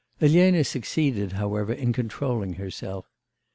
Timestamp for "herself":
2.53-3.07